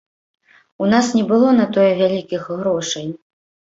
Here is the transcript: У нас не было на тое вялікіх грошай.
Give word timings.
У 0.83 0.87
нас 0.93 1.11
не 1.19 1.21
было 1.31 1.47
на 1.59 1.65
тое 1.75 1.91
вялікіх 2.03 2.51
грошай. 2.63 3.07